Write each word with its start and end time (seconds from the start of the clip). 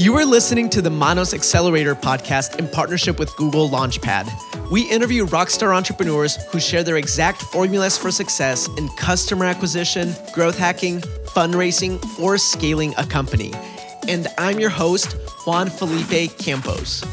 You 0.00 0.16
are 0.16 0.24
listening 0.24 0.70
to 0.70 0.80
the 0.80 0.88
Manos 0.88 1.34
Accelerator 1.34 1.94
podcast 1.94 2.58
in 2.58 2.66
partnership 2.68 3.18
with 3.18 3.36
Google 3.36 3.68
Launchpad. 3.68 4.70
We 4.70 4.90
interview 4.90 5.26
rockstar 5.26 5.76
entrepreneurs 5.76 6.36
who 6.46 6.58
share 6.58 6.82
their 6.82 6.96
exact 6.96 7.42
formulas 7.42 7.98
for 7.98 8.10
success 8.10 8.66
in 8.78 8.88
customer 8.96 9.44
acquisition, 9.44 10.14
growth 10.32 10.56
hacking, 10.56 11.02
fundraising, 11.02 12.02
or 12.18 12.38
scaling 12.38 12.94
a 12.96 13.04
company. 13.04 13.52
And 14.08 14.26
I'm 14.38 14.58
your 14.58 14.70
host, 14.70 15.18
Juan 15.44 15.68
Felipe 15.68 16.34
Campos. 16.38 17.04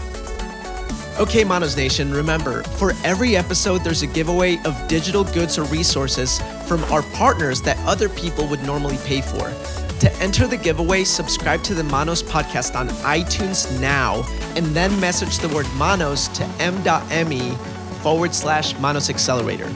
Okay, 1.20 1.44
Manos 1.44 1.76
Nation, 1.76 2.14
remember, 2.14 2.64
for 2.64 2.94
every 3.04 3.36
episode, 3.36 3.84
there's 3.84 4.02
a 4.02 4.08
giveaway 4.08 4.60
of 4.64 4.88
digital 4.88 5.26
goods 5.26 5.58
or 5.58 5.66
resources 5.66 6.40
from 6.66 6.82
our 6.86 7.02
partners 7.12 7.62
that 7.64 7.78
other 7.80 8.08
people 8.08 8.48
would 8.48 8.64
normally 8.64 8.98
pay 9.04 9.20
for. 9.20 9.54
To 10.02 10.14
enter 10.18 10.46
the 10.46 10.58
giveaway, 10.58 11.04
subscribe 11.04 11.64
to 11.64 11.74
the 11.74 11.84
Manos 11.84 12.22
podcast 12.22 12.76
on 12.76 12.90
iTunes 12.90 13.80
now 13.82 14.24
and 14.56 14.68
then 14.68 14.98
message 15.00 15.40
the 15.40 15.50
word 15.50 15.66
Manos 15.76 16.28
to 16.30 16.44
m.me 16.60 17.56
forward 18.04 18.36
slash 18.36 18.78
Manos 18.78 19.10
Accelerator. 19.10 19.74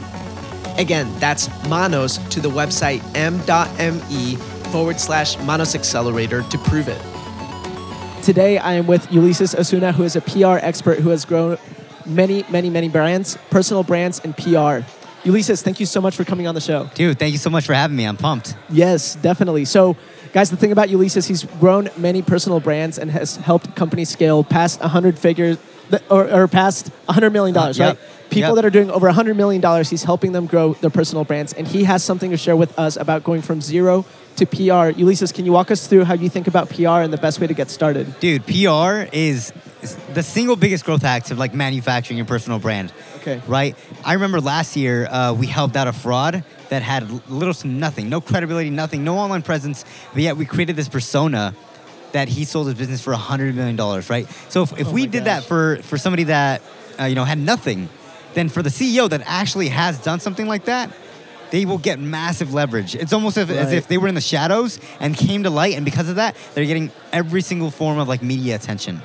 Again, 0.78 1.12
that's 1.18 1.48
Manos 1.68 2.18
to 2.28 2.40
the 2.40 2.48
website 2.48 3.02
m.me 3.16 4.36
forward 4.70 5.00
slash 5.00 5.36
Manos 5.40 5.74
Accelerator 5.74 6.42
to 6.42 6.58
prove 6.58 6.86
it. 6.86 7.02
Today, 8.22 8.58
I 8.58 8.74
am 8.74 8.86
with 8.86 9.10
Ulysses 9.10 9.56
Osuna, 9.56 9.90
who 9.90 10.04
is 10.04 10.14
a 10.14 10.20
PR 10.20 10.64
expert 10.64 11.00
who 11.00 11.08
has 11.08 11.24
grown 11.24 11.58
many, 12.06 12.44
many, 12.48 12.70
many 12.70 12.88
brands, 12.88 13.36
personal 13.50 13.82
brands, 13.82 14.20
and 14.20 14.36
PR. 14.36 14.86
Ulysses, 15.24 15.62
thank 15.62 15.78
you 15.78 15.86
so 15.86 16.00
much 16.00 16.16
for 16.16 16.24
coming 16.24 16.46
on 16.48 16.54
the 16.54 16.60
show. 16.60 16.90
Dude, 16.94 17.18
thank 17.18 17.32
you 17.32 17.38
so 17.38 17.48
much 17.50 17.64
for 17.64 17.74
having 17.74 17.96
me. 17.96 18.04
I'm 18.04 18.16
pumped. 18.16 18.56
Yes, 18.68 19.14
definitely. 19.14 19.64
So, 19.64 19.96
guys, 20.32 20.50
the 20.50 20.56
thing 20.56 20.72
about 20.72 20.90
Ulysses, 20.90 21.26
he's 21.28 21.44
grown 21.44 21.90
many 21.96 22.22
personal 22.22 22.58
brands 22.58 22.98
and 22.98 23.10
has 23.10 23.36
helped 23.36 23.76
companies 23.76 24.08
scale 24.08 24.42
past 24.42 24.80
100 24.80 25.16
figures 25.18 25.58
or, 26.10 26.28
or 26.28 26.48
past 26.48 26.88
100 27.06 27.30
million 27.30 27.54
dollars, 27.54 27.78
Uh, 27.80 27.84
right? 27.84 27.88
yep. 27.98 28.08
People 28.30 28.48
Yep. 28.48 28.54
that 28.56 28.64
are 28.64 28.70
doing 28.70 28.90
over 28.90 29.06
100 29.06 29.36
million 29.36 29.60
dollars, 29.60 29.90
he's 29.90 30.04
helping 30.04 30.32
them 30.32 30.46
grow 30.46 30.72
their 30.74 30.90
personal 30.90 31.22
brands, 31.22 31.52
and 31.52 31.68
he 31.68 31.84
has 31.84 32.02
something 32.02 32.30
to 32.30 32.36
share 32.36 32.56
with 32.56 32.76
us 32.78 32.96
about 32.96 33.22
going 33.22 33.42
from 33.42 33.60
zero 33.60 34.04
to 34.36 34.46
PR. 34.46 34.98
Ulysses, 34.98 35.32
can 35.32 35.44
you 35.44 35.52
walk 35.52 35.70
us 35.70 35.86
through 35.86 36.04
how 36.04 36.14
you 36.14 36.28
think 36.28 36.46
about 36.46 36.68
PR 36.70 37.00
and 37.00 37.12
the 37.12 37.18
best 37.18 37.40
way 37.40 37.46
to 37.46 37.54
get 37.54 37.70
started? 37.70 38.18
Dude, 38.20 38.46
PR 38.46 39.08
is 39.12 39.52
the 40.14 40.22
single 40.22 40.56
biggest 40.56 40.84
growth 40.84 41.02
hack 41.02 41.30
of 41.30 41.38
like 41.38 41.54
manufacturing 41.54 42.16
your 42.16 42.26
personal 42.26 42.58
brand. 42.58 42.92
Okay. 43.18 43.40
Right? 43.46 43.76
I 44.04 44.14
remember 44.14 44.40
last 44.40 44.76
year 44.76 45.06
uh, 45.06 45.32
we 45.32 45.46
helped 45.46 45.76
out 45.76 45.86
a 45.86 45.92
fraud 45.92 46.44
that 46.70 46.82
had 46.82 47.30
little 47.30 47.54
to 47.54 47.66
nothing, 47.68 48.08
no 48.08 48.20
credibility, 48.20 48.70
nothing, 48.70 49.04
no 49.04 49.18
online 49.18 49.42
presence, 49.42 49.84
but 50.12 50.22
yet 50.22 50.36
we 50.36 50.44
created 50.44 50.76
this 50.76 50.88
persona 50.88 51.54
that 52.12 52.28
he 52.28 52.44
sold 52.44 52.66
his 52.66 52.76
business 52.76 53.00
for 53.00 53.14
$100 53.14 53.54
million, 53.54 53.76
right? 54.08 54.28
So 54.48 54.62
if, 54.62 54.78
if 54.78 54.88
Oh 54.88 54.92
we 54.92 55.06
did 55.06 55.24
gosh. 55.24 55.24
that 55.24 55.44
for, 55.44 55.76
for 55.82 55.96
somebody 55.96 56.24
that, 56.24 56.62
uh, 57.00 57.04
you 57.04 57.14
know, 57.14 57.24
had 57.24 57.38
nothing, 57.38 57.88
then 58.34 58.48
for 58.48 58.62
the 58.62 58.70
CEO 58.70 59.08
that 59.08 59.22
actually 59.24 59.68
has 59.68 59.98
done 59.98 60.20
something 60.20 60.46
like 60.46 60.64
that, 60.66 60.90
they 61.52 61.66
will 61.66 61.78
get 61.78 62.00
massive 62.00 62.54
leverage. 62.54 62.94
It's 62.94 63.12
almost 63.12 63.36
as, 63.36 63.50
as 63.50 63.72
if 63.72 63.86
they 63.86 63.98
were 63.98 64.08
in 64.08 64.14
the 64.14 64.22
shadows 64.22 64.80
and 64.98 65.14
came 65.14 65.42
to 65.42 65.50
light, 65.50 65.74
and 65.76 65.84
because 65.84 66.08
of 66.08 66.16
that, 66.16 66.34
they're 66.54 66.64
getting 66.64 66.90
every 67.12 67.42
single 67.42 67.70
form 67.70 67.98
of 67.98 68.08
like 68.08 68.22
media 68.22 68.56
attention. 68.56 69.02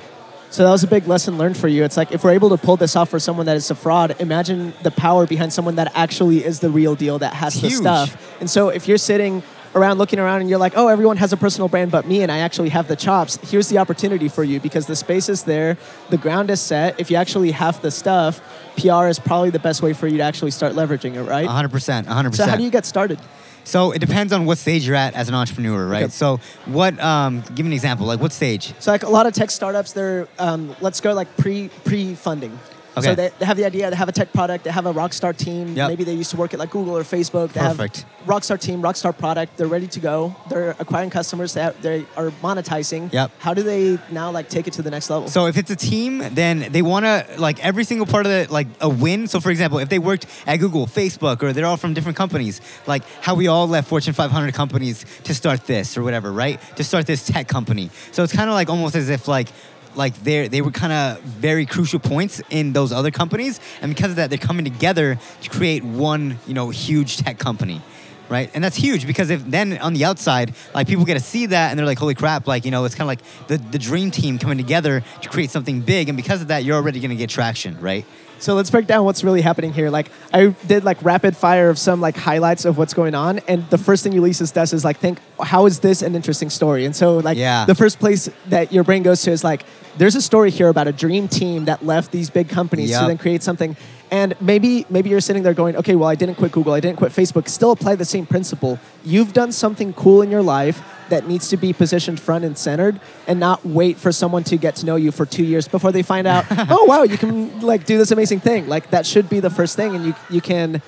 So 0.48 0.64
that 0.64 0.70
was 0.70 0.82
a 0.82 0.86
big 0.86 1.06
lesson 1.06 1.36
learned 1.36 1.58
for 1.58 1.68
you. 1.68 1.84
It's 1.84 1.98
like 1.98 2.10
if 2.10 2.24
we're 2.24 2.32
able 2.32 2.48
to 2.48 2.56
pull 2.56 2.78
this 2.78 2.96
off 2.96 3.10
for 3.10 3.18
someone 3.18 3.44
that 3.46 3.56
is 3.56 3.70
a 3.70 3.74
fraud, 3.74 4.18
imagine 4.18 4.72
the 4.82 4.90
power 4.90 5.26
behind 5.26 5.52
someone 5.52 5.76
that 5.76 5.92
actually 5.94 6.42
is 6.42 6.60
the 6.60 6.70
real 6.70 6.94
deal 6.94 7.18
that 7.18 7.34
has 7.34 7.60
the 7.60 7.68
stuff. 7.68 8.40
And 8.40 8.48
so 8.48 8.70
if 8.70 8.88
you're 8.88 8.96
sitting 8.96 9.42
around 9.74 9.98
looking 9.98 10.18
around 10.18 10.40
and 10.40 10.50
you're 10.50 10.58
like, 10.58 10.74
"Oh, 10.76 10.88
everyone 10.88 11.16
has 11.18 11.32
a 11.32 11.36
personal 11.36 11.68
brand 11.68 11.90
but 11.90 12.06
me 12.06 12.22
and 12.22 12.32
I 12.32 12.38
actually 12.38 12.70
have 12.70 12.88
the 12.88 12.96
chops." 12.96 13.38
Here's 13.50 13.68
the 13.68 13.78
opportunity 13.78 14.28
for 14.28 14.44
you 14.44 14.60
because 14.60 14.86
the 14.86 14.96
space 14.96 15.28
is 15.28 15.44
there, 15.44 15.76
the 16.10 16.18
ground 16.18 16.50
is 16.50 16.60
set. 16.60 16.98
If 16.98 17.10
you 17.10 17.16
actually 17.16 17.52
have 17.52 17.80
the 17.82 17.90
stuff, 17.90 18.40
PR 18.76 19.06
is 19.06 19.18
probably 19.18 19.50
the 19.50 19.58
best 19.58 19.82
way 19.82 19.92
for 19.92 20.06
you 20.06 20.18
to 20.18 20.22
actually 20.22 20.50
start 20.52 20.74
leveraging 20.74 21.14
it, 21.14 21.22
right? 21.22 21.48
100%. 21.48 22.04
100%. 22.04 22.34
So 22.34 22.46
how 22.46 22.56
do 22.56 22.62
you 22.62 22.70
get 22.70 22.86
started? 22.86 23.18
So 23.64 23.92
it 23.92 23.98
depends 23.98 24.32
on 24.32 24.46
what 24.46 24.56
stage 24.56 24.86
you're 24.86 24.96
at 24.96 25.12
as 25.14 25.28
an 25.28 25.34
entrepreneur, 25.34 25.86
right? 25.86 26.04
Okay. 26.04 26.10
So 26.10 26.40
what? 26.64 26.98
Um, 27.00 27.42
give 27.54 27.66
me 27.66 27.66
an 27.66 27.72
example. 27.74 28.06
Like 28.06 28.20
what 28.20 28.32
stage? 28.32 28.72
So 28.78 28.90
like 28.90 29.02
a 29.02 29.10
lot 29.10 29.26
of 29.26 29.34
tech 29.34 29.50
startups, 29.50 29.92
they're 29.92 30.26
um, 30.38 30.74
let's 30.80 31.00
go 31.02 31.12
like 31.12 31.36
pre 31.36 31.68
pre 31.84 32.14
funding. 32.14 32.58
So 33.04 33.14
they, 33.14 33.30
they 33.38 33.44
have 33.44 33.56
the 33.56 33.64
idea, 33.64 33.90
they 33.90 33.96
have 33.96 34.08
a 34.08 34.12
tech 34.12 34.32
product, 34.32 34.64
they 34.64 34.70
have 34.70 34.86
a 34.86 34.92
rockstar 34.92 35.36
team. 35.36 35.74
Yep. 35.74 35.88
Maybe 35.88 36.04
they 36.04 36.14
used 36.14 36.30
to 36.30 36.36
work 36.36 36.52
at 36.54 36.58
like 36.58 36.70
Google 36.70 36.96
or 36.96 37.02
Facebook. 37.02 37.52
They 37.52 37.60
Perfect. 37.60 38.02
have 38.02 38.26
rockstar 38.26 38.60
team, 38.60 38.82
rockstar 38.82 39.16
product. 39.16 39.56
They're 39.56 39.66
ready 39.66 39.86
to 39.88 40.00
go. 40.00 40.34
They're 40.48 40.70
acquiring 40.78 41.10
customers. 41.10 41.54
They, 41.54 41.62
have, 41.62 41.80
they 41.82 42.06
are 42.16 42.30
monetizing. 42.42 43.12
Yep. 43.12 43.30
How 43.38 43.54
do 43.54 43.62
they 43.62 43.98
now 44.10 44.30
like 44.30 44.48
take 44.48 44.66
it 44.66 44.72
to 44.74 44.82
the 44.82 44.90
next 44.90 45.10
level? 45.10 45.28
So 45.28 45.46
if 45.46 45.56
it's 45.56 45.70
a 45.70 45.76
team, 45.76 46.22
then 46.32 46.70
they 46.72 46.82
want 46.82 47.04
to 47.04 47.26
like 47.38 47.64
every 47.64 47.84
single 47.84 48.06
part 48.06 48.26
of 48.26 48.32
it, 48.32 48.50
like 48.50 48.66
a 48.80 48.88
win. 48.88 49.26
So 49.28 49.40
for 49.40 49.50
example, 49.50 49.78
if 49.78 49.88
they 49.88 49.98
worked 49.98 50.26
at 50.46 50.56
Google, 50.56 50.86
Facebook, 50.86 51.42
or 51.42 51.52
they're 51.52 51.66
all 51.66 51.76
from 51.76 51.94
different 51.94 52.16
companies, 52.16 52.60
like 52.86 53.02
how 53.20 53.34
we 53.34 53.46
all 53.48 53.66
left 53.68 53.88
Fortune 53.88 54.12
500 54.14 54.54
companies 54.54 55.04
to 55.24 55.34
start 55.34 55.66
this 55.66 55.96
or 55.96 56.02
whatever, 56.02 56.32
right? 56.32 56.60
To 56.76 56.84
start 56.84 57.06
this 57.06 57.26
tech 57.26 57.48
company. 57.48 57.90
So 58.12 58.22
it's 58.22 58.34
kind 58.34 58.50
of 58.50 58.54
like 58.54 58.68
almost 58.68 58.94
as 58.94 59.08
if 59.08 59.28
like 59.28 59.48
like 59.94 60.14
they 60.22 60.48
they 60.48 60.60
were 60.60 60.70
kind 60.70 60.92
of 60.92 61.22
very 61.22 61.66
crucial 61.66 61.98
points 61.98 62.40
in 62.50 62.72
those 62.72 62.92
other 62.92 63.10
companies, 63.10 63.60
and 63.80 63.94
because 63.94 64.10
of 64.10 64.16
that, 64.16 64.30
they're 64.30 64.38
coming 64.38 64.64
together 64.64 65.18
to 65.42 65.50
create 65.50 65.84
one 65.84 66.38
you 66.46 66.54
know 66.54 66.70
huge 66.70 67.16
tech 67.16 67.38
company. 67.38 67.82
Right, 68.28 68.50
and 68.52 68.62
that's 68.62 68.76
huge 68.76 69.06
because 69.06 69.30
if 69.30 69.42
then 69.46 69.78
on 69.78 69.94
the 69.94 70.04
outside, 70.04 70.54
like 70.74 70.86
people 70.86 71.06
get 71.06 71.14
to 71.14 71.20
see 71.20 71.46
that 71.46 71.70
and 71.70 71.78
they're 71.78 71.86
like, 71.86 71.98
"Holy 71.98 72.14
crap!" 72.14 72.46
Like 72.46 72.66
you 72.66 72.70
know, 72.70 72.84
it's 72.84 72.94
kind 72.94 73.06
of 73.06 73.08
like 73.08 73.46
the 73.48 73.56
the 73.56 73.78
dream 73.78 74.10
team 74.10 74.38
coming 74.38 74.58
together 74.58 75.02
to 75.22 75.28
create 75.30 75.50
something 75.50 75.80
big, 75.80 76.10
and 76.10 76.16
because 76.16 76.42
of 76.42 76.48
that, 76.48 76.62
you're 76.62 76.76
already 76.76 77.00
going 77.00 77.10
to 77.10 77.16
get 77.16 77.30
traction, 77.30 77.80
right? 77.80 78.04
So 78.40 78.54
let's 78.54 78.70
break 78.70 78.86
down 78.86 79.04
what's 79.04 79.24
really 79.24 79.40
happening 79.40 79.72
here. 79.72 79.90
Like 79.90 80.10
I 80.32 80.48
did 80.66 80.84
like 80.84 81.02
rapid 81.02 81.36
fire 81.36 81.70
of 81.70 81.78
some 81.78 82.00
like 82.00 82.16
highlights 82.16 82.64
of 82.64 82.78
what's 82.78 82.94
going 82.94 83.14
on, 83.14 83.40
and 83.48 83.68
the 83.70 83.78
first 83.78 84.04
thing 84.04 84.12
Ulysses 84.12 84.52
does 84.52 84.72
is 84.72 84.84
like 84.84 84.98
think, 84.98 85.18
how 85.42 85.66
is 85.66 85.80
this 85.80 86.02
an 86.02 86.14
interesting 86.14 86.50
story? 86.50 86.84
And 86.84 86.94
so 86.94 87.18
like 87.18 87.36
Yeah. 87.38 87.64
the 87.64 87.74
first 87.74 87.98
place 87.98 88.28
that 88.48 88.72
your 88.72 88.84
brain 88.84 89.02
goes 89.02 89.22
to 89.22 89.30
is 89.32 89.42
like, 89.42 89.64
there's 89.96 90.14
a 90.14 90.22
story 90.22 90.50
here 90.50 90.68
about 90.68 90.86
a 90.86 90.92
dream 90.92 91.26
team 91.28 91.64
that 91.64 91.84
left 91.84 92.12
these 92.12 92.30
big 92.30 92.48
companies 92.48 92.90
to 92.90 93.06
then 93.06 93.18
create 93.18 93.42
something. 93.42 93.76
And 94.10 94.34
maybe 94.40 94.86
maybe 94.88 95.10
you're 95.10 95.20
sitting 95.20 95.42
there 95.42 95.54
going, 95.54 95.76
okay, 95.76 95.94
well 95.94 96.08
I 96.08 96.14
didn't 96.14 96.36
quit 96.36 96.52
Google, 96.52 96.72
I 96.72 96.80
didn't 96.80 96.96
quit 96.96 97.12
Facebook. 97.12 97.48
Still 97.48 97.72
apply 97.72 97.96
the 97.96 98.04
same 98.04 98.26
principle. 98.26 98.78
You've 99.04 99.32
done 99.32 99.52
something 99.52 99.92
cool 99.92 100.22
in 100.22 100.30
your 100.30 100.42
life 100.42 100.82
that 101.08 101.26
needs 101.26 101.48
to 101.48 101.56
be 101.56 101.72
positioned 101.72 102.20
front 102.20 102.44
and 102.44 102.56
centered 102.56 103.00
and 103.26 103.40
not 103.40 103.64
wait 103.64 103.96
for 103.96 104.12
someone 104.12 104.44
to 104.44 104.56
get 104.56 104.76
to 104.76 104.86
know 104.86 104.96
you 104.96 105.10
for 105.10 105.24
two 105.24 105.44
years 105.44 105.66
before 105.66 105.92
they 105.92 106.02
find 106.02 106.26
out 106.26 106.44
oh 106.50 106.84
wow 106.84 107.02
you 107.02 107.16
can 107.16 107.60
like 107.60 107.86
do 107.86 107.96
this 107.96 108.10
amazing 108.10 108.40
thing 108.40 108.68
like 108.68 108.90
that 108.90 109.06
should 109.06 109.28
be 109.28 109.40
the 109.40 109.50
first 109.50 109.74
thing 109.74 109.94
and 109.94 110.04
you 110.04 110.14
you 110.28 110.40
can 110.40 110.82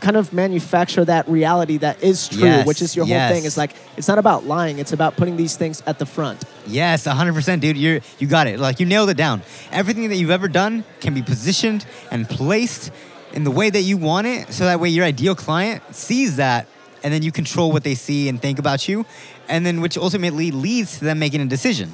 kind 0.00 0.16
of 0.16 0.32
manufacture 0.32 1.04
that 1.04 1.28
reality 1.28 1.76
that 1.78 2.02
is 2.02 2.28
true 2.28 2.40
Yes, 2.40 2.66
which 2.66 2.82
is 2.82 2.96
your 2.96 3.06
whole 3.06 3.28
thing 3.28 3.44
It's 3.44 3.56
like 3.56 3.74
it's 3.96 4.08
not 4.08 4.18
about 4.18 4.44
lying 4.44 4.78
it's 4.78 4.92
about 4.92 5.16
putting 5.16 5.36
these 5.36 5.56
things 5.56 5.82
at 5.86 5.98
the 5.98 6.06
front 6.06 6.42
Yes, 6.66 7.06
100%, 7.06 7.60
dude. 7.60 7.76
You're 7.78 8.00
you 8.18 8.26
got 8.26 8.46
it. 8.46 8.60
Like 8.60 8.78
you 8.78 8.84
nailed 8.84 9.08
it 9.08 9.16
down. 9.16 9.40
Everything 9.72 10.08
that 10.10 10.16
you've 10.16 10.30
ever 10.30 10.48
done 10.48 10.84
can 11.00 11.14
be 11.14 11.22
positioned 11.22 11.86
and 12.10 12.28
placed 12.28 12.90
in 13.32 13.44
the 13.44 13.50
way 13.50 13.70
that 13.70 13.80
you 13.82 13.96
want 13.96 14.26
it, 14.26 14.52
so 14.52 14.64
that 14.64 14.78
way 14.78 14.88
your 14.90 15.04
ideal 15.06 15.34
client 15.34 15.82
sees 15.94 16.36
that, 16.36 16.66
and 17.02 17.12
then 17.12 17.22
you 17.22 17.32
control 17.32 17.72
what 17.72 17.84
they 17.84 17.94
see 17.94 18.28
and 18.28 18.40
think 18.42 18.58
about 18.58 18.86
you, 18.88 19.06
and 19.48 19.64
then 19.64 19.80
which 19.80 19.96
ultimately 19.96 20.50
leads 20.50 20.98
to 20.98 21.04
them 21.06 21.18
making 21.18 21.40
a 21.40 21.46
decision, 21.46 21.92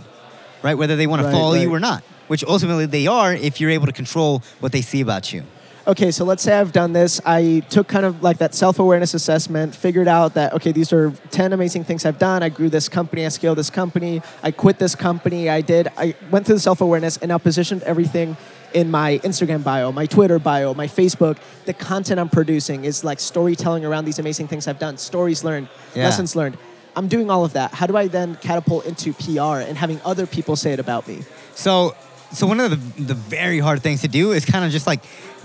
right? 0.62 0.74
Whether 0.74 0.96
they 0.96 1.06
want 1.06 1.20
to 1.22 1.26
Right, 1.26 1.32
follow 1.34 1.54
you 1.54 1.72
or 1.72 1.80
not. 1.80 2.02
Which 2.26 2.42
ultimately 2.42 2.86
they 2.86 3.06
are 3.06 3.32
if 3.32 3.60
you're 3.60 3.70
able 3.70 3.86
to 3.86 3.92
control 3.92 4.42
what 4.60 4.72
they 4.72 4.80
see 4.80 5.00
about 5.02 5.32
you. 5.32 5.44
Okay, 5.86 6.10
so 6.10 6.24
let's 6.24 6.42
say 6.42 6.58
I've 6.58 6.72
done 6.72 6.92
this. 6.92 7.20
I 7.24 7.60
took 7.70 7.88
kind 7.88 8.06
of 8.06 8.22
like 8.22 8.38
that 8.38 8.54
self 8.54 8.78
awareness 8.78 9.14
assessment, 9.14 9.74
figured 9.74 10.08
out 10.08 10.34
that, 10.34 10.52
okay, 10.54 10.72
these 10.72 10.92
are 10.92 11.10
10 11.30 11.52
amazing 11.52 11.84
things 11.84 12.04
I've 12.04 12.18
done. 12.18 12.42
I 12.42 12.48
grew 12.48 12.68
this 12.68 12.88
company, 12.88 13.24
I 13.26 13.28
scaled 13.28 13.58
this 13.58 13.70
company, 13.70 14.22
I 14.42 14.50
quit 14.50 14.78
this 14.78 14.94
company, 14.94 15.48
I 15.48 15.60
did, 15.60 15.88
I 15.96 16.14
went 16.31 16.46
through 16.46 16.56
the 16.56 16.60
self 16.60 16.81
awareness 16.81 17.16
and 17.19 17.28
now 17.28 17.38
positioned 17.38 17.82
everything 17.82 18.36
in 18.72 18.90
my 18.90 19.19
Instagram 19.22 19.62
bio, 19.62 19.92
my 19.92 20.06
Twitter 20.06 20.38
bio, 20.38 20.75
my 20.75 20.88
Facebook. 20.88 21.38
The 21.64 21.72
content 21.75 22.19
I'm 22.19 22.28
producing 22.28 22.84
is 22.84 23.04
like 23.04 23.20
storytelling 23.20 23.84
around 23.84 24.04
these 24.04 24.19
amazing 24.19 24.48
things 24.48 24.66
I've 24.66 24.80
done, 24.80 24.96
stories 24.98 25.44
learned, 25.44 25.69
Yeah. 25.94 26.04
lessons 26.04 26.34
learned. 26.34 26.58
I'm 26.96 27.08
doing 27.08 27.28
all 27.30 27.44
of 27.44 27.54
that. 27.54 27.72
How 27.75 27.87
do 27.87 27.96
I 27.96 28.06
then 28.08 28.37
catapult 28.37 28.87
into 28.87 29.12
PR 29.12 29.60
and 29.60 29.76
having 29.76 30.00
other 30.04 30.26
people 30.26 30.54
say 30.56 30.72
it 30.72 30.78
about 30.80 31.06
me? 31.08 31.22
So, 31.54 31.94
so 32.32 32.46
one 32.46 32.60
of 32.60 32.70
the, 32.70 33.02
the 33.02 33.14
very 33.14 33.58
hard 33.58 33.82
things 33.82 34.00
to 34.02 34.08
do 34.08 34.32
is 34.32 34.44
kind 34.44 34.64
of 34.64 34.70
just 34.72 34.87
like 34.87 35.02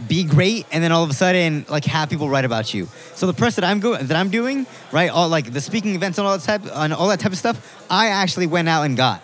be 0.07 0.23
great, 0.23 0.65
and 0.71 0.83
then 0.83 0.91
all 0.91 1.03
of 1.03 1.09
a 1.09 1.13
sudden 1.13 1.65
like 1.69 1.85
have 1.85 2.09
people 2.09 2.29
write 2.29 2.45
about 2.45 2.73
you. 2.73 2.87
So 3.15 3.27
the 3.27 3.33
press 3.33 3.55
that 3.55 3.65
I'm 3.65 3.79
go- 3.79 3.97
that 3.97 4.15
I'm 4.15 4.29
doing, 4.29 4.65
right, 4.91 5.09
all 5.09 5.29
like 5.29 5.51
the 5.51 5.61
speaking 5.61 5.95
events 5.95 6.17
and 6.17 6.27
all 6.27 6.37
that 6.37 6.45
type 6.45 6.61
and 6.73 6.93
all 6.93 7.09
that 7.09 7.19
type 7.19 7.31
of 7.31 7.37
stuff, 7.37 7.85
I 7.89 8.07
actually 8.07 8.47
went 8.47 8.69
out 8.69 8.83
and 8.83 8.95
got. 8.95 9.23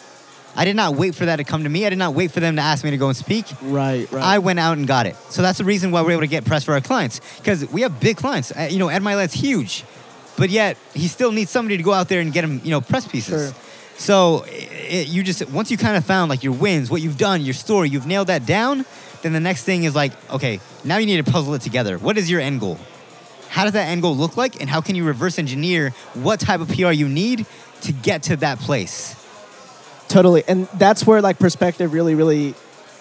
I 0.58 0.64
did 0.64 0.76
not 0.76 0.96
wait 0.96 1.16
for 1.16 1.26
that 1.26 1.36
to 1.38 1.44
come 1.44 1.64
to 1.64 1.70
me. 1.70 1.86
I 1.86 1.90
did 1.90 1.98
not 1.98 2.14
wait 2.14 2.32
for 2.32 2.40
them 2.40 2.56
to 2.56 2.62
ask 2.62 2.84
me 2.84 2.92
to 2.92 2.98
go 2.98 3.10
and 3.10 3.18
speak. 3.18 3.46
Right, 3.62 4.10
right. 4.12 4.24
I 4.24 4.40
went 4.40 4.58
out 4.58 4.78
and 4.78 4.88
got 4.88 5.06
it. 5.06 5.18
So 5.30 5.42
that's 5.42 5.58
the 5.58 5.66
reason 5.66 5.92
why 5.92 6.02
we're 6.02 6.12
able 6.12 6.22
to 6.22 6.28
get 6.28 6.46
press 6.46 6.64
for 6.64 6.74
our 6.74 6.82
clients 6.82 7.20
because 7.38 7.70
we 7.72 7.82
have 7.82 8.00
big 8.00 8.18
clients. 8.18 8.52
Uh, 8.52 8.70
you 8.72 8.80
know, 8.80 8.88
Ed 8.88 9.02
Mylett's 9.04 9.34
huge, 9.34 9.84
but 10.38 10.50
yet 10.50 10.78
he 10.94 11.08
still 11.08 11.32
needs 11.32 11.52
somebody 11.52 11.76
to 11.78 11.84
go 11.84 11.92
out 11.92 12.08
there 12.08 12.22
and 12.22 12.32
get 12.32 12.44
him, 12.44 12.62
you 12.64 12.72
know, 12.72 12.80
press 12.80 13.06
pieces. 13.08 13.52
Sure. 13.52 13.62
So 13.98 14.46
it, 14.48 15.08
you 15.08 15.24
just 15.24 15.50
once 15.50 15.72
you 15.72 15.78
kind 15.78 15.98
of 15.98 16.06
found 16.06 16.30
like 16.30 16.44
your 16.44 16.54
wins, 16.54 16.90
what 16.90 17.02
you've 17.02 17.18
done, 17.18 17.42
your 17.42 17.54
story, 17.54 17.90
you've 17.90 18.08
nailed 18.08 18.28
that 18.28 18.46
down. 18.46 18.86
Then 19.22 19.34
the 19.34 19.40
next 19.40 19.64
thing 19.64 19.84
is 19.84 19.96
like, 19.96 20.12
okay, 20.32 20.60
now 20.84 20.98
you 20.98 21.06
need 21.06 21.24
to 21.24 21.32
puzzle 21.32 21.54
it 21.54 21.62
together. 21.62 21.98
What 21.98 22.18
is 22.18 22.30
your 22.30 22.42
end 22.42 22.60
goal? 22.60 22.78
How 23.50 23.64
does 23.64 23.74
that 23.74 23.88
end 23.88 24.02
goal 24.02 24.16
look 24.16 24.38
like, 24.38 24.60
and 24.60 24.70
how 24.70 24.82
can 24.82 24.96
you 24.96 25.06
reverse 25.06 25.40
engineer 25.40 25.92
what 26.14 26.40
type 26.40 26.60
of 26.60 26.68
PR 26.68 26.92
you 26.92 27.08
need 27.08 27.46
to 27.82 27.94
get 27.94 28.24
to 28.24 28.36
that 28.38 28.60
place? 28.60 29.16
Totally, 30.08 30.44
and 30.48 30.68
that's 30.74 31.08
where 31.08 31.22
like 31.22 31.40
perspective 31.40 31.94
really, 31.94 32.16
really 32.16 32.54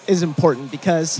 is 0.07 0.23
important 0.23 0.71
because 0.71 1.19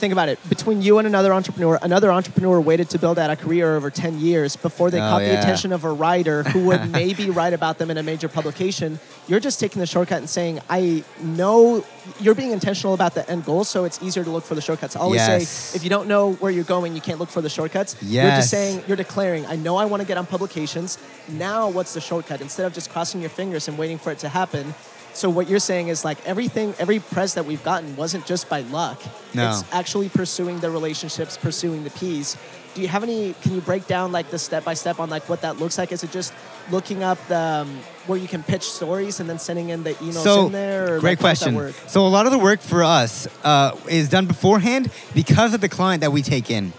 think 0.00 0.12
about 0.12 0.28
it. 0.28 0.38
Between 0.48 0.82
you 0.82 0.98
and 0.98 1.06
another 1.06 1.32
entrepreneur, 1.32 1.78
another 1.82 2.10
entrepreneur 2.10 2.60
waited 2.60 2.90
to 2.90 2.98
build 2.98 3.18
out 3.18 3.30
a 3.30 3.36
career 3.36 3.76
over 3.76 3.90
10 3.90 4.18
years 4.18 4.56
before 4.56 4.90
they 4.90 4.98
Oh, 4.98 5.08
caught 5.08 5.22
yeah. 5.22 5.32
the 5.32 5.38
attention 5.38 5.72
of 5.72 5.84
a 5.84 5.92
writer 5.92 6.42
who 6.42 6.64
would 6.68 6.90
maybe 6.90 7.30
write 7.30 7.52
about 7.52 7.78
them 7.78 7.90
in 7.90 7.98
a 7.98 8.02
major 8.02 8.28
publication. 8.28 8.98
You're 9.28 9.38
just 9.40 9.60
taking 9.60 9.78
the 9.80 9.86
shortcut 9.86 10.18
and 10.18 10.28
saying, 10.28 10.60
I 10.68 11.04
know 11.22 11.84
you're 12.18 12.34
being 12.34 12.50
intentional 12.52 12.94
about 12.94 13.14
the 13.14 13.28
end 13.30 13.44
goal, 13.44 13.62
so 13.64 13.84
it's 13.84 14.02
easier 14.02 14.24
to 14.24 14.30
look 14.30 14.44
for 14.44 14.54
the 14.54 14.60
shortcuts. 14.62 14.96
I 14.96 15.00
always 15.00 15.18
Yes. 15.20 15.48
say, 15.48 15.76
if 15.76 15.84
you 15.84 15.90
don't 15.90 16.08
know 16.08 16.32
where 16.34 16.50
you're 16.50 16.64
going, 16.64 16.94
you 16.94 17.00
can't 17.00 17.20
look 17.20 17.28
for 17.28 17.42
the 17.42 17.50
shortcuts. 17.50 17.94
You're 18.02 18.24
just 18.30 18.50
saying, 18.50 18.82
you're 18.88 18.96
declaring, 18.96 19.46
I 19.46 19.56
know 19.56 19.76
I 19.76 19.84
want 19.84 20.00
to 20.00 20.06
get 20.08 20.16
on 20.16 20.26
publications. 20.26 20.98
Now, 21.28 21.68
what's 21.68 21.94
the 21.94 22.00
shortcut? 22.00 22.40
Instead 22.40 22.66
of 22.66 22.72
just 22.72 22.90
crossing 22.90 23.20
your 23.20 23.30
fingers 23.30 23.68
and 23.68 23.76
waiting 23.78 23.98
for 23.98 24.10
it 24.10 24.18
to 24.20 24.28
happen. 24.28 24.74
So 25.12 25.28
what 25.28 25.48
you're 25.48 25.58
saying 25.58 25.88
is 25.88 26.04
like 26.04 26.24
everything, 26.26 26.74
every 26.78 26.98
press 26.98 27.34
that 27.34 27.44
we've 27.44 27.62
gotten 27.62 27.96
wasn't 27.96 28.26
just 28.26 28.48
by 28.48 28.60
luck. 28.62 29.02
No. 29.34 29.50
It's 29.50 29.64
actually 29.72 30.08
pursuing 30.08 30.60
the 30.60 30.70
relationships, 30.70 31.36
pursuing 31.36 31.84
the 31.84 31.90
P's. 31.90 32.36
Do 32.74 32.82
you 32.82 32.88
have 32.88 33.02
any? 33.02 33.34
Can 33.42 33.54
you 33.54 33.60
break 33.60 33.88
down 33.88 34.12
like 34.12 34.30
the 34.30 34.38
step 34.38 34.64
by 34.64 34.74
step 34.74 35.00
on 35.00 35.10
like 35.10 35.28
what 35.28 35.40
that 35.42 35.58
looks 35.58 35.76
like? 35.76 35.90
Is 35.90 36.04
it 36.04 36.12
just 36.12 36.32
looking 36.70 37.02
up 37.02 37.18
the 37.26 37.36
um, 37.36 37.80
where 38.06 38.16
you 38.16 38.28
can 38.28 38.44
pitch 38.44 38.62
stories 38.62 39.18
and 39.18 39.28
then 39.28 39.40
sending 39.40 39.70
in 39.70 39.82
the 39.82 39.94
emails 39.94 40.22
so 40.22 40.46
in 40.46 40.52
there? 40.52 40.94
Or 40.94 41.00
great 41.00 41.20
like, 41.20 41.20
how 41.20 41.28
does 41.30 41.40
that 41.40 41.54
question. 41.54 41.88
So 41.88 42.06
a 42.06 42.08
lot 42.08 42.26
of 42.26 42.32
the 42.32 42.38
work 42.38 42.60
for 42.60 42.84
us 42.84 43.26
uh, 43.44 43.76
is 43.88 44.08
done 44.08 44.26
beforehand 44.26 44.90
because 45.14 45.52
of 45.52 45.60
the 45.60 45.68
client 45.68 46.02
that 46.02 46.12
we 46.12 46.22
take 46.22 46.48
in, 46.48 46.72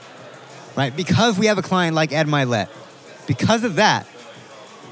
right? 0.78 0.95
Because 0.95 1.38
we 1.38 1.48
have 1.48 1.57
a 1.57 1.62
client 1.62 1.94
like 1.94 2.13
Ed 2.13 2.28
Mylett. 2.28 2.69
Because 3.28 3.66
of 3.66 3.75
that, 3.75 4.07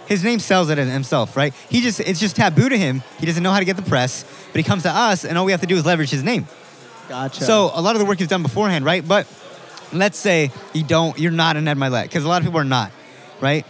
his 0.09 0.23
name 0.23 0.39
sells 0.39 0.69
it 0.69 0.79
himself, 0.79 1.37
right? 1.37 1.53
He 1.69 1.81
just 1.81 1.99
it's 1.99 2.19
just 2.19 2.35
taboo 2.35 2.67
to 2.67 2.77
him. 2.77 3.03
He 3.19 3.27
doesn't 3.27 3.43
know 3.43 3.51
how 3.51 3.59
to 3.59 3.65
get 3.65 3.77
the 3.77 3.83
press, 3.83 4.25
but 4.51 4.57
he 4.57 4.63
comes 4.63 4.83
to 4.83 4.89
us, 4.89 5.23
and 5.23 5.37
all 5.37 5.45
we 5.45 5.51
have 5.51 5.61
to 5.61 5.67
do 5.67 5.75
is 5.75 5.85
leverage 5.85 6.09
his 6.09 6.23
name. 6.23 6.47
Gotcha. 7.07 7.43
So 7.43 7.71
a 7.73 7.81
lot 7.81 7.95
of 7.95 7.99
the 7.99 8.05
work 8.05 8.19
is 8.19 8.27
done 8.27 8.41
beforehand, 8.41 8.83
right? 8.83 9.07
But 9.07 9.27
let's 9.93 10.17
say 10.17 10.51
you 10.73 10.83
don't, 10.83 11.17
you're 11.17 11.31
not 11.31 11.57
an 11.57 11.67
Ed 11.67 11.77
Mylett, 11.77 12.03
because 12.03 12.25
a 12.25 12.27
lot 12.27 12.41
of 12.41 12.45
people 12.45 12.59
are 12.59 12.65
not, 12.65 12.91
right? 13.39 13.65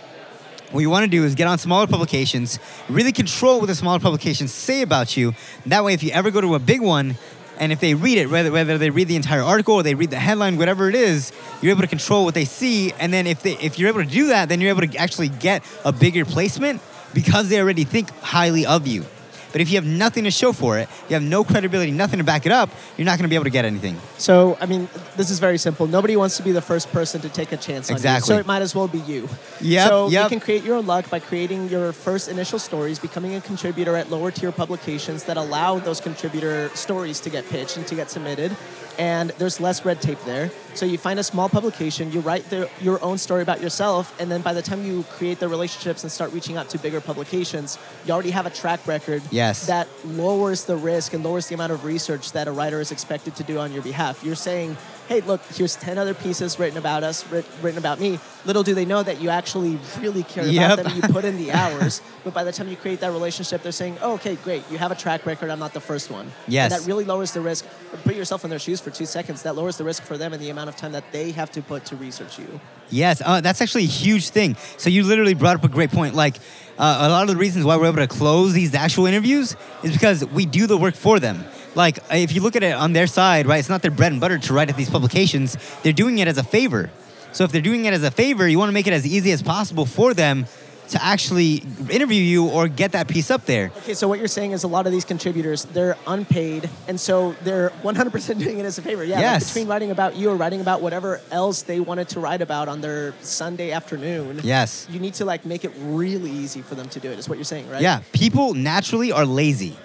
What 0.72 0.80
you 0.80 0.90
want 0.90 1.04
to 1.04 1.12
do 1.12 1.26
is 1.26 1.36
get 1.36 1.48
on 1.48 1.58
smaller 1.58 1.88
publications, 1.88 2.58
really 2.88 3.12
control 3.12 3.60
what 3.60 3.66
the 3.68 3.76
smaller 3.76 4.00
publications 4.00 4.54
say 4.54 4.82
about 4.82 5.18
you. 5.18 5.34
That 5.66 5.84
way, 5.84 5.94
if 5.94 6.04
you 6.04 6.12
ever 6.12 6.32
go 6.32 6.42
to 6.42 6.56
a 6.56 6.60
big 6.60 6.80
one, 6.80 7.18
and 7.60 7.74
if 7.74 7.82
they 7.82 7.94
read 7.94 8.18
it, 8.18 8.30
whether, 8.30 8.52
whether 8.52 8.78
they 8.78 8.90
read 8.90 9.10
the 9.10 9.18
entire 9.18 9.42
article 9.42 9.76
or 9.76 9.84
they 9.84 9.96
read 9.96 10.12
the 10.12 10.20
headline, 10.20 10.58
whatever 10.58 10.88
it 10.88 10.96
is, 10.96 11.34
you're 11.62 11.72
able 11.72 11.82
to 11.82 11.88
control 11.88 12.26
what 12.26 12.34
they 12.34 12.46
see. 12.46 12.92
And 12.94 13.14
then 13.14 13.28
if 13.28 13.44
they, 13.44 13.54
if 13.58 13.78
you're 13.78 13.90
able 13.90 14.04
to 14.04 14.10
do 14.10 14.28
that, 14.28 14.50
then 14.50 14.62
you're 14.62 14.70
able 14.70 14.88
to 14.88 14.98
actually 14.98 15.30
get 15.30 15.64
a 15.84 15.92
bigger 15.92 16.26
placement 16.26 16.82
because 17.14 17.50
they 17.50 17.60
already 17.60 17.84
think 17.84 18.10
highly 18.20 18.66
of 18.66 18.88
you. 18.88 19.06
But 19.52 19.62
if 19.62 19.70
you 19.70 19.76
have 19.76 19.86
nothing 19.86 20.24
to 20.26 20.32
show 20.32 20.54
for 20.54 20.78
it, 20.78 20.88
you 21.08 21.14
have 21.14 21.24
no 21.24 21.44
credibility, 21.44 21.92
nothing 21.92 22.20
to 22.20 22.24
back 22.24 22.46
it 22.46 22.52
up, 22.52 22.70
you're 22.98 23.06
not 23.06 23.18
going 23.18 23.24
to 23.24 23.30
be 23.30 23.36
able 23.36 23.46
to 23.46 23.50
get 23.50 23.66
anything. 23.66 23.98
So, 24.18 24.58
I 24.62 24.66
mean, 24.66 24.88
this 25.18 25.30
is 25.30 25.40
very 25.40 25.58
simple. 25.58 25.88
Nobody 25.88 26.16
wants 26.16 26.38
to 26.38 26.44
be 26.44 26.52
the 26.52 26.62
first 26.62 26.92
person 26.92 27.22
to 27.22 27.30
take 27.30 27.52
a 27.52 27.58
chance 27.58 27.90
on 27.90 27.96
Exactly. 27.96 28.34
you. 28.34 28.38
So 28.38 28.40
it 28.40 28.46
might 28.48 28.62
as 28.62 28.76
well 28.76 28.88
be 28.88 29.00
you. 29.00 29.28
Yep, 29.62 29.88
So 29.88 30.10
you 30.10 30.28
can 30.28 30.40
create 30.40 30.64
your 30.64 30.76
own 30.76 30.86
luck 30.86 31.10
by 31.10 31.20
creating 31.20 31.70
your 31.70 31.94
first 31.94 32.30
initial 32.30 32.60
stories, 32.60 33.00
becoming 33.00 33.36
a 33.36 33.42
contributor 33.42 33.96
at 33.96 34.10
lower 34.10 34.32
tier 34.32 34.52
publications 34.52 35.24
that 35.24 35.38
allow 35.38 35.80
those 35.80 36.00
contributor 36.00 36.70
stories 36.76 37.20
to 37.22 37.30
get 37.30 37.48
pitched 37.50 37.78
and 37.78 37.88
to 37.88 37.96
get 37.96 38.10
submitted. 38.12 38.56
And 38.98 39.30
there's 39.38 39.62
less 39.62 39.86
red 39.86 40.02
tape 40.02 40.20
there. 40.26 40.52
So 40.76 40.86
you 40.86 40.98
find 40.98 41.20
a 41.20 41.24
small 41.24 41.48
publication, 41.48 42.12
you 42.12 42.20
write 42.20 42.50
the, 42.50 42.70
your 42.82 43.02
own 43.02 43.18
story 43.18 43.42
about 43.42 43.62
yourself, 43.62 44.14
and 44.20 44.30
then 44.30 44.42
by 44.42 44.54
the 44.54 44.62
time 44.62 44.86
you 44.86 45.04
create 45.04 45.40
the 45.40 45.48
relationships 45.48 46.04
and 46.04 46.12
start 46.12 46.34
reaching 46.34 46.58
out 46.58 46.70
to 46.70 46.78
bigger 46.78 47.00
publications, 47.00 47.78
you 48.06 48.14
already 48.14 48.32
have 48.32 48.46
a 48.46 48.50
track 48.50 48.86
record 48.86 49.22
Yes. 49.40 49.68
that 49.68 49.88
lowers 50.04 50.66
the 50.66 50.76
risk 50.76 51.14
and 51.14 51.24
lowers 51.24 51.48
the 51.48 51.56
amount 51.56 51.72
of 51.72 51.86
research 51.86 52.34
that 52.34 52.50
a 52.50 52.52
writer 52.52 52.82
is 52.82 52.92
expected 52.92 53.38
to 53.38 53.44
do 53.44 53.58
on 53.58 53.72
your 53.72 53.82
behalf. 53.82 54.22
You're 54.22 54.36
saying, 54.36 54.76
hey, 55.10 55.22
look, 55.22 55.42
here's 55.56 55.76
10 55.76 55.98
other 55.98 56.14
pieces 56.14 56.60
written 56.60 56.78
about 56.78 57.04
us, 57.04 57.26
writ- 57.32 57.46
written 57.64 57.80
about 57.80 58.00
me. 58.00 58.20
Little 58.46 58.62
do 58.62 58.76
they 58.76 58.86
know 58.86 59.02
that 59.02 59.20
you 59.20 59.30
actually 59.30 59.80
really 60.00 60.22
care 60.22 60.46
Yep. 60.46 60.80
about 60.80 60.84
them, 60.86 60.96
you 60.96 61.02
put 61.12 61.26
in 61.26 61.36
the 61.38 61.52
hours. 61.62 62.00
but 62.24 62.32
by 62.36 62.44
the 62.44 62.52
time 62.52 62.68
you 62.70 62.76
create 62.78 63.00
that 63.00 63.12
relationship, 63.12 63.64
they're 63.64 63.72
saying, 63.72 63.98
oh, 64.04 64.14
okay, 64.14 64.36
great, 64.36 64.64
you 64.70 64.78
have 64.78 64.92
a 64.92 64.96
track 64.96 65.26
record, 65.26 65.50
I'm 65.50 65.58
not 65.58 65.74
the 65.74 65.82
first 65.82 66.12
one. 66.12 66.32
Yes. 66.48 66.72
And 66.72 66.80
that 66.80 66.88
really 66.88 67.06
lowers 67.06 67.32
the 67.32 67.42
risk. 67.42 67.66
Put 68.04 68.16
yourself 68.16 68.44
in 68.44 68.52
their 68.52 68.60
shoes 68.60 68.80
for 68.80 68.92
two 68.92 69.08
seconds. 69.08 69.42
That 69.42 69.56
lowers 69.56 69.78
the 69.78 69.84
risk 69.84 70.04
for 70.04 70.16
them 70.16 70.32
and 70.32 70.40
the 70.42 70.52
amount 70.52 70.70
of 70.70 70.76
time 70.76 70.92
that 70.92 71.12
they 71.12 71.32
have 71.32 71.50
to 71.54 71.62
put 71.64 71.86
to 71.86 71.96
research 71.96 72.38
you. 72.38 72.60
Yes, 72.92 73.20
uh, 73.26 73.42
that's 73.42 73.62
actually 73.64 73.86
a 73.86 73.88
huge 73.88 74.30
thing. 74.30 74.58
So 74.78 74.92
you 74.92 75.04
literally 75.04 75.34
brought 75.34 75.56
up 75.56 75.64
a 75.64 75.70
great 75.70 75.90
point. 75.90 76.14
Like 76.14 76.36
uh, 76.78 77.00
a 77.02 77.10
lot 77.10 77.24
of 77.24 77.30
the 77.30 77.36
reasons 77.36 77.66
why 77.66 77.78
we're 77.78 77.88
able 77.88 77.98
to 77.98 78.08
close 78.08 78.54
these 78.54 78.76
actual 78.76 79.08
interviews 79.08 79.56
is 79.84 79.92
because 79.92 80.24
we 80.26 80.46
do 80.46 80.68
the 80.68 80.78
work 80.78 80.94
for 80.96 81.20
them. 81.20 81.46
Like 81.76 82.00
if 82.12 82.34
you 82.34 82.42
look 82.42 82.56
at 82.56 82.64
it 82.64 82.74
on 82.74 82.94
their 82.94 83.08
side, 83.08 83.46
right? 83.46 83.60
It's 83.60 83.70
not 83.70 83.82
their 83.82 83.92
bread 83.92 84.12
and 84.12 84.22
butter 84.22 84.38
to 84.38 84.54
write 84.54 84.70
at 84.70 84.78
these 84.78 84.90
publications. 84.90 85.58
They're 85.84 85.94
doing 85.94 86.18
it 86.20 86.28
as 86.28 86.38
a 86.38 86.44
favor. 86.44 86.90
So 87.32 87.44
if 87.44 87.52
they're 87.52 87.62
doing 87.62 87.86
it 87.86 87.94
as 87.94 88.04
a 88.04 88.12
favor, 88.12 88.48
you 88.48 88.58
want 88.58 88.70
to 88.70 88.74
make 88.74 88.88
it 88.88 88.94
as 88.94 89.06
easy 89.06 89.32
as 89.32 89.44
possible 89.44 89.86
for 89.86 90.14
them 90.14 90.48
to 90.90 91.04
actually 91.04 91.64
interview 91.92 92.22
you 92.22 92.48
or 92.48 92.68
get 92.68 92.94
that 92.94 93.08
piece 93.08 93.30
up 93.30 93.46
there. 93.46 93.72
Okay, 93.78 93.94
so 93.94 94.08
what 94.08 94.18
you're 94.18 94.28
saying 94.28 94.54
is 94.54 94.64
a 94.64 94.68
lot 94.68 94.88
of 94.88 94.92
these 94.92 95.06
contributors, 95.06 95.66
they're 95.66 95.96
unpaid, 96.08 96.68
and 96.88 97.00
so 97.00 97.34
they're 97.44 97.70
100% 97.84 98.40
doing 98.40 98.58
it 98.58 98.66
as 98.66 98.80
a 98.80 98.82
favor. 98.82 99.04
Yeah, 99.04 99.34
like 99.34 99.46
between 99.46 99.68
writing 99.68 99.92
about 99.92 100.16
you 100.16 100.32
or 100.32 100.36
writing 100.36 100.62
about 100.62 100.82
whatever 100.82 101.22
else 101.32 101.62
they 101.62 101.80
wanted 101.80 102.10
to 102.10 102.20
write 102.20 102.42
about 102.42 102.68
on 102.68 102.82
their 102.82 103.14
Sunday 103.22 103.72
afternoon. 103.72 104.42
Yes. 104.44 104.88
You 104.90 105.00
need 105.00 105.14
to 105.16 105.26
like 105.26 105.46
make 105.46 105.64
it 105.64 105.72
really 105.78 106.32
easy 106.32 106.64
for 106.64 106.74
them 106.74 106.90
to 106.90 107.00
do 107.00 107.12
it. 107.12 107.20
Is 107.20 107.30
what 107.30 107.38
you're 107.38 107.46
saying, 107.46 107.70
right? 107.70 107.84
Yeah, 107.84 108.02
people 108.12 108.56
naturally 108.56 109.12
are 109.12 109.26
lazy, 109.26 109.78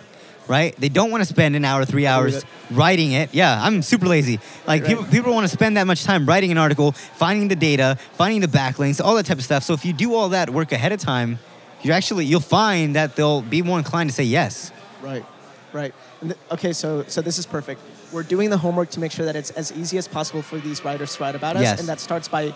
right? 0.48 0.74
They 0.76 0.88
don't 0.88 1.10
want 1.10 1.22
to 1.22 1.26
spend 1.28 1.56
an 1.56 1.64
hour, 1.64 1.84
three 1.84 2.06
hours 2.06 2.44
writing 2.70 3.12
it. 3.12 3.34
Yeah, 3.34 3.58
I'm 3.62 3.82
super 3.82 4.06
lazy. 4.06 4.40
Like 4.66 4.82
Right. 4.82 4.88
people, 4.90 5.04
people 5.04 5.32
want 5.34 5.44
to 5.48 5.52
spend 5.52 5.76
that 5.76 5.86
much 5.86 6.04
time 6.04 6.26
writing 6.26 6.50
an 6.50 6.58
article, 6.58 6.92
finding 6.92 7.48
the 7.48 7.56
data, 7.56 7.98
finding 8.14 8.40
the 8.40 8.48
backlinks, 8.48 9.02
all 9.04 9.14
that 9.16 9.26
type 9.26 9.38
of 9.38 9.44
stuff. 9.44 9.62
So 9.62 9.72
if 9.74 9.84
you 9.84 9.92
do 9.92 10.14
all 10.14 10.28
that 10.30 10.50
work 10.50 10.72
ahead 10.72 10.92
of 10.92 11.00
time, 11.00 11.38
you 11.82 11.92
actually 11.92 12.24
you'll 12.26 12.40
find 12.40 12.94
that 12.96 13.16
they'll 13.16 13.42
be 13.42 13.62
more 13.62 13.78
inclined 13.78 14.10
to 14.10 14.14
say 14.16 14.24
yes. 14.24 14.72
Right, 15.02 15.24
right. 15.72 15.94
And 16.20 16.30
th- 16.30 16.40
okay, 16.52 16.72
so 16.72 17.04
so 17.08 17.20
this 17.20 17.38
is 17.38 17.46
perfect. 17.46 17.80
We're 18.12 18.22
doing 18.22 18.48
the 18.50 18.56
homework 18.58 18.90
to 18.90 19.00
make 19.00 19.12
sure 19.12 19.26
that 19.26 19.36
it's 19.36 19.50
as 19.50 19.72
easy 19.72 19.98
as 19.98 20.06
possible 20.08 20.40
for 20.40 20.58
these 20.58 20.84
writers 20.84 21.16
to 21.16 21.22
write 21.22 21.34
about 21.34 21.56
us, 21.56 21.62
Yes. 21.62 21.80
and 21.80 21.88
that 21.88 22.00
starts 22.00 22.28
by. 22.28 22.54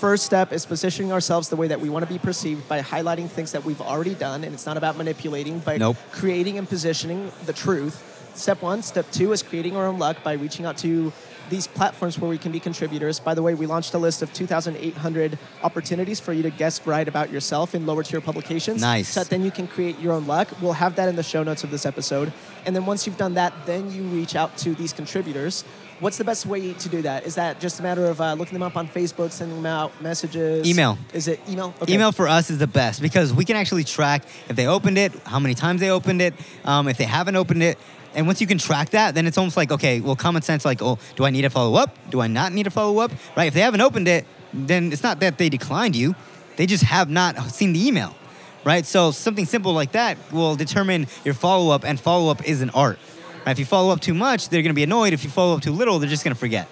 First 0.00 0.24
step 0.24 0.50
is 0.50 0.64
positioning 0.64 1.12
ourselves 1.12 1.50
the 1.50 1.56
way 1.56 1.68
that 1.68 1.78
we 1.78 1.90
want 1.90 2.06
to 2.06 2.10
be 2.10 2.18
perceived 2.18 2.66
by 2.66 2.80
highlighting 2.80 3.28
things 3.28 3.52
that 3.52 3.66
we've 3.66 3.82
already 3.82 4.14
done, 4.14 4.44
and 4.44 4.54
it's 4.54 4.64
not 4.64 4.78
about 4.78 4.96
manipulating, 4.96 5.58
but 5.58 5.78
Nope. 5.78 5.98
creating 6.10 6.56
and 6.56 6.66
positioning 6.66 7.30
the 7.44 7.52
truth. 7.52 8.02
Step 8.34 8.62
one. 8.62 8.82
Step 8.82 9.04
two 9.12 9.30
is 9.32 9.42
creating 9.42 9.76
our 9.76 9.86
own 9.86 9.98
luck 9.98 10.22
by 10.22 10.32
reaching 10.32 10.64
out 10.64 10.78
to 10.78 11.12
these 11.50 11.66
platforms 11.66 12.18
where 12.18 12.30
we 12.30 12.38
can 12.38 12.50
be 12.50 12.60
contributors. 12.60 13.20
By 13.20 13.34
the 13.34 13.42
way, 13.42 13.52
we 13.52 13.66
launched 13.66 13.92
a 13.92 13.98
list 13.98 14.22
of 14.22 14.32
2,800 14.32 15.38
opportunities 15.62 16.18
for 16.18 16.32
you 16.32 16.42
to 16.44 16.50
guest 16.50 16.86
write 16.86 17.06
about 17.06 17.30
yourself 17.30 17.74
in 17.74 17.84
lower 17.84 18.02
tier 18.02 18.22
publications. 18.22 18.80
Nice. 18.80 19.10
So 19.10 19.20
that 19.20 19.28
then 19.28 19.44
you 19.44 19.50
can 19.50 19.66
create 19.68 19.98
your 20.00 20.14
own 20.14 20.26
luck. 20.26 20.48
We'll 20.62 20.72
have 20.72 20.96
that 20.96 21.10
in 21.10 21.16
the 21.16 21.22
show 21.22 21.42
notes 21.42 21.62
of 21.62 21.70
this 21.70 21.84
episode. 21.84 22.32
And 22.64 22.74
then 22.74 22.86
once 22.86 23.06
you've 23.06 23.18
done 23.18 23.34
that, 23.34 23.52
then 23.66 23.92
you 23.92 24.04
reach 24.04 24.34
out 24.34 24.56
to 24.58 24.74
these 24.74 24.94
contributors. 24.94 25.64
What's 26.00 26.16
the 26.16 26.24
best 26.24 26.46
way 26.46 26.72
to 26.72 26.88
do 26.88 27.02
that? 27.02 27.26
Is 27.26 27.34
that 27.34 27.60
just 27.60 27.78
a 27.78 27.82
matter 27.82 28.06
of 28.06 28.22
uh, 28.22 28.32
looking 28.32 28.54
them 28.54 28.62
up 28.62 28.74
on 28.74 28.88
Facebook, 28.88 29.32
sending 29.32 29.56
them 29.56 29.66
out 29.66 30.00
messages? 30.00 30.66
Email. 30.66 30.96
Is 31.12 31.28
it 31.28 31.40
email? 31.46 31.74
Okay. 31.82 31.92
Email 31.92 32.10
for 32.10 32.26
us 32.26 32.48
is 32.48 32.56
the 32.56 32.66
best 32.66 33.02
because 33.02 33.34
we 33.34 33.44
can 33.44 33.54
actually 33.54 33.84
track 33.84 34.24
if 34.48 34.56
they 34.56 34.66
opened 34.66 34.96
it, 34.96 35.12
how 35.26 35.38
many 35.38 35.54
times 35.54 35.78
they 35.82 35.90
opened 35.90 36.22
it, 36.22 36.32
um, 36.64 36.88
if 36.88 36.96
they 36.96 37.04
haven't 37.04 37.36
opened 37.36 37.62
it. 37.62 37.78
And 38.14 38.26
once 38.26 38.40
you 38.40 38.46
can 38.46 38.56
track 38.56 38.90
that, 38.90 39.14
then 39.14 39.26
it's 39.26 39.36
almost 39.36 39.58
like, 39.58 39.70
okay, 39.70 40.00
well, 40.00 40.16
common 40.16 40.40
sense, 40.40 40.64
like, 40.64 40.80
oh, 40.80 40.98
do 41.16 41.24
I 41.24 41.30
need 41.30 41.42
to 41.42 41.50
follow 41.50 41.76
up? 41.76 41.94
Do 42.08 42.22
I 42.22 42.28
not 42.28 42.54
need 42.54 42.62
to 42.62 42.70
follow 42.70 43.00
up? 43.00 43.12
Right? 43.36 43.48
If 43.48 43.54
they 43.54 43.60
haven't 43.60 43.82
opened 43.82 44.08
it, 44.08 44.26
then 44.54 44.92
it's 44.92 45.02
not 45.02 45.20
that 45.20 45.36
they 45.36 45.50
declined 45.50 45.94
you, 45.94 46.14
they 46.56 46.64
just 46.64 46.84
have 46.84 47.10
not 47.10 47.36
seen 47.50 47.74
the 47.74 47.86
email. 47.86 48.16
Right? 48.64 48.86
So 48.86 49.10
something 49.10 49.44
simple 49.44 49.74
like 49.74 49.92
that 49.92 50.16
will 50.32 50.56
determine 50.56 51.08
your 51.26 51.34
follow 51.34 51.74
up, 51.74 51.84
and 51.84 52.00
follow 52.00 52.30
up 52.30 52.48
is 52.48 52.62
an 52.62 52.70
art. 52.70 52.98
If 53.46 53.58
you 53.58 53.64
follow 53.64 53.92
up 53.92 54.00
too 54.00 54.14
much, 54.14 54.48
they're 54.48 54.62
going 54.62 54.70
to 54.70 54.74
be 54.74 54.82
annoyed. 54.82 55.12
If 55.12 55.24
you 55.24 55.30
follow 55.30 55.56
up 55.56 55.62
too 55.62 55.72
little, 55.72 55.98
they're 55.98 56.08
just 56.08 56.24
going 56.24 56.34
to 56.34 56.38
forget. 56.40 56.68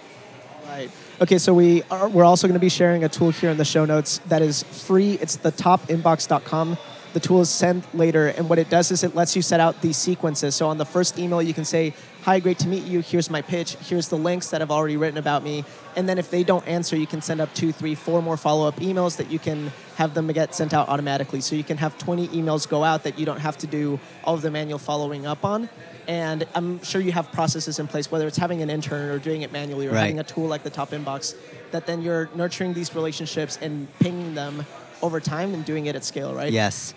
Right. 0.67 0.91
Okay, 1.21 1.39
so 1.39 1.53
we 1.55 1.83
are, 1.91 2.09
we're 2.09 2.25
also 2.25 2.47
going 2.47 2.55
to 2.55 2.61
be 2.61 2.69
sharing 2.69 3.03
a 3.03 3.09
tool 3.09 3.31
here 3.31 3.51
in 3.51 3.57
the 3.57 3.65
show 3.65 3.85
notes 3.85 4.19
that 4.27 4.43
is 4.43 4.63
free. 4.63 5.15
It's 5.15 5.37
the 5.37 5.51
topinbox.com. 5.51 6.79
The 7.15 7.21
tool 7.21 7.41
is 7.41 7.49
send 7.49 7.85
later, 7.95 8.29
and 8.29 8.49
what 8.49 8.59
it 8.59 8.69
does 8.69 8.91
is 8.91 9.03
it 9.03 9.15
lets 9.15 9.35
you 9.35 9.41
set 9.43 9.61
out 9.61 9.81
these 9.81 9.97
sequences. 9.97 10.55
So 10.55 10.69
on 10.69 10.77
the 10.79 10.85
first 10.85 11.19
email, 11.19 11.41
you 11.41 11.55
can 11.55 11.65
say, 11.65 11.95
"Hi, 12.23 12.39
great 12.39 12.59
to 12.61 12.69
meet 12.69 12.85
you. 12.85 13.01
Here's 13.01 13.31
my 13.31 13.41
pitch. 13.41 13.77
Here's 13.89 14.09
the 14.09 14.17
links 14.19 14.51
that 14.51 14.61
I've 14.61 14.71
already 14.71 14.97
written 14.97 15.19
about 15.19 15.43
me." 15.43 15.65
And 15.97 16.09
then 16.09 16.19
if 16.19 16.31
they 16.31 16.45
don't 16.45 16.67
answer, 16.69 16.97
you 16.97 17.07
can 17.07 17.23
send 17.23 17.41
up 17.41 17.53
two, 17.55 17.73
three, 17.73 17.95
four 17.95 18.21
more 18.23 18.37
follow-up 18.37 18.77
emails 18.81 19.17
that 19.17 19.31
you 19.31 19.39
can 19.39 19.73
have 19.97 20.15
them 20.15 20.27
get 20.29 20.55
sent 20.55 20.75
out 20.75 20.89
automatically. 20.89 21.41
So 21.41 21.57
you 21.57 21.65
can 21.65 21.79
have 21.79 21.97
20 21.99 22.29
emails 22.29 22.69
go 22.69 22.85
out 22.85 23.03
that 23.05 23.19
you 23.19 23.25
don't 23.27 23.41
have 23.41 23.57
to 23.59 23.67
do 23.67 23.99
all 24.23 24.35
of 24.35 24.43
the 24.43 24.51
manual 24.51 24.79
following 24.79 25.27
up 25.27 25.45
on. 25.45 25.69
And 26.07 26.47
I'm 26.55 26.83
sure 26.85 27.01
you 27.01 27.13
have 27.13 27.33
processes 27.33 27.79
in 27.79 27.87
place, 27.87 28.11
whether 28.11 28.27
it's 28.27 28.39
having 28.39 28.63
an 28.63 28.71
intern 28.71 29.11
or 29.11 29.19
doing 29.19 29.43
it 29.43 29.51
manually 29.53 29.87
or 29.89 29.93
Right. 29.93 30.01
having 30.03 30.21
a 30.21 30.25
tool 30.25 30.47
like 30.47 30.63
the 30.63 30.71
Top 30.71 30.91
Inbox, 30.93 31.35
that 31.73 31.87
then 31.87 32.01
you're 32.03 32.29
nurturing 32.35 32.75
these 32.75 32.95
relationships 32.95 33.59
and 33.61 33.89
pinging 33.99 34.35
them 34.35 34.65
over 35.03 35.21
time 35.21 35.55
and 35.55 35.65
doing 35.65 35.87
it 35.87 35.97
at 35.97 36.05
scale, 36.05 36.35
right? 36.35 36.53
Yes. 36.53 36.95